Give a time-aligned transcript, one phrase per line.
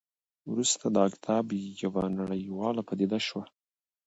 [0.51, 1.45] وروسته دا کتاب
[1.83, 3.43] یوه نړیواله پدیده شوه.